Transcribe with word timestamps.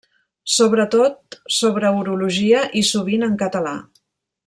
Sobretot 0.53 1.37
sobre 1.57 1.91
urologia 2.01 2.65
i 2.81 2.85
sovint 2.93 3.27
en 3.31 3.37
català. 3.47 3.79